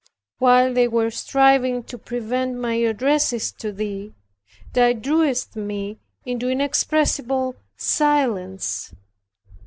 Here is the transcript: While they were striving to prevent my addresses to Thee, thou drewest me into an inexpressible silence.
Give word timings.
While 0.39 0.73
they 0.73 0.87
were 0.87 1.11
striving 1.11 1.83
to 1.83 1.95
prevent 1.95 2.55
my 2.55 2.73
addresses 2.73 3.51
to 3.59 3.71
Thee, 3.71 4.15
thou 4.73 4.93
drewest 4.93 5.55
me 5.55 5.99
into 6.25 6.47
an 6.47 6.53
inexpressible 6.53 7.55
silence. 7.77 8.95